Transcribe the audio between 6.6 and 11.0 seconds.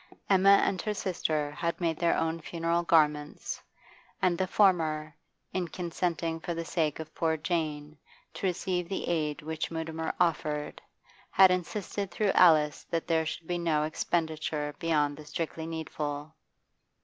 sake of poor Jane to receive the aid which Mutimer offered,